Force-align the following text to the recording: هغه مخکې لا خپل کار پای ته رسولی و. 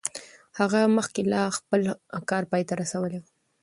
هغه 0.59 0.81
مخکې 0.97 1.21
لا 1.31 1.43
خپل 1.57 1.81
کار 2.29 2.43
پای 2.51 2.63
ته 2.67 2.73
رسولی 2.81 3.17
و. 3.19 3.23